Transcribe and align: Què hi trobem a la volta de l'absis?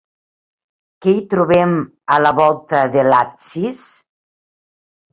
Què 1.05 1.13
hi 1.17 1.19
trobem 1.35 1.77
a 2.17 2.19
la 2.29 2.33
volta 2.41 2.83
de 2.99 3.07
l'absis? 3.13 3.87